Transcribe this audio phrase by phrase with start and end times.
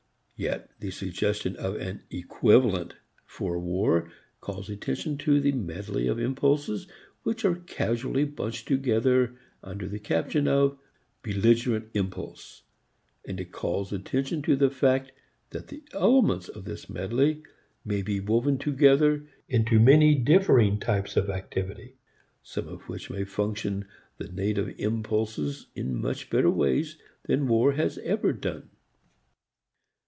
[0.37, 2.95] Yet the suggestion of an equivalent
[3.27, 6.87] for war calls attention to the medley of impulses
[7.21, 10.79] which are casually bunched together under the caption of
[11.21, 12.63] belligerent impulse;
[13.23, 15.11] and it calls attention to the fact
[15.51, 17.43] that the elements of this medley
[17.85, 21.97] may be woven together into many differing types of activity,
[22.41, 23.85] some of which may function
[24.17, 26.97] the native impulses in much better ways
[27.27, 28.67] than war has ever done.